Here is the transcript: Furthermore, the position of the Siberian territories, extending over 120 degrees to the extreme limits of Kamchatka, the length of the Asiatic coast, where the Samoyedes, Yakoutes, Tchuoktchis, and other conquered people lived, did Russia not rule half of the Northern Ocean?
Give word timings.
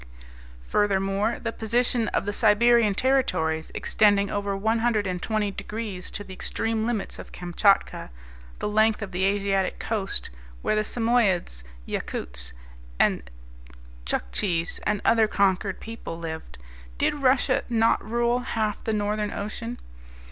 Furthermore, 0.67 1.39
the 1.39 1.51
position 1.53 2.07
of 2.07 2.25
the 2.25 2.33
Siberian 2.33 2.95
territories, 2.95 3.71
extending 3.75 4.31
over 4.31 4.57
120 4.57 5.51
degrees 5.51 6.09
to 6.09 6.23
the 6.23 6.33
extreme 6.33 6.87
limits 6.87 7.19
of 7.19 7.31
Kamchatka, 7.31 8.09
the 8.57 8.67
length 8.67 9.03
of 9.03 9.11
the 9.11 9.23
Asiatic 9.25 9.77
coast, 9.77 10.31
where 10.63 10.75
the 10.75 10.83
Samoyedes, 10.83 11.63
Yakoutes, 11.87 12.51
Tchuoktchis, 14.07 14.79
and 14.87 15.01
other 15.05 15.27
conquered 15.27 15.79
people 15.79 16.17
lived, 16.17 16.57
did 16.97 17.13
Russia 17.13 17.63
not 17.69 18.03
rule 18.03 18.39
half 18.39 18.79
of 18.79 18.85
the 18.85 18.93
Northern 18.93 19.29
Ocean? 19.31 19.77